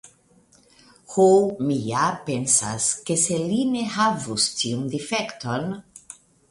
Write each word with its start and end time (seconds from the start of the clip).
Ho, 1.15 1.25
mi 1.67 1.77
ja 1.91 2.07
pensas, 2.31 2.89
ke 3.11 3.21
se 3.27 3.41
li 3.45 3.63
ne 3.77 3.87
havus 4.01 4.51
tiun 4.63 4.93
difekton. 4.97 5.75